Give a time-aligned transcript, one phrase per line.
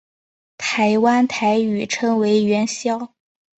[0.57, 3.13] 台湾台语称为元宵。